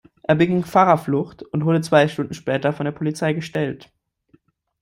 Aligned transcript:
Er 0.23 0.33
beging 0.33 0.63
Fahrerflucht 0.65 1.43
und 1.43 1.63
wurde 1.63 1.81
zwei 1.81 2.07
Stunden 2.07 2.33
später 2.33 2.73
von 2.73 2.85
der 2.85 2.91
Polizei 2.91 3.33
gestellt. 3.33 3.91